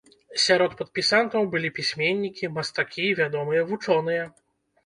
[0.43, 4.29] Сярод падпісантаў былі пісьменнікі, мастакі, вядомыя вучоныя.